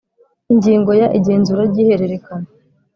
Ingingo 0.53 0.91
ya 1.01 1.07
igenzura 1.17 1.61
ry 1.71 1.77
ihererekana 1.83 2.47